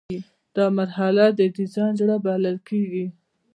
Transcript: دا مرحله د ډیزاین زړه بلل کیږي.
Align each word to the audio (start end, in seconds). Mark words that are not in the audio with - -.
دا 0.55 0.65
مرحله 0.77 1.23
د 1.39 1.41
ډیزاین 1.55 1.91
زړه 2.01 2.15
بلل 2.25 2.57
کیږي. 2.67 3.05